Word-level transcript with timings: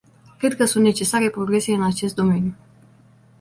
Cred 0.37 0.55
că 0.55 0.65
sunt 0.65 0.83
necesare 0.83 1.29
progrese 1.29 1.73
în 1.73 1.83
acest 1.83 2.15
domeniu. 2.15 2.55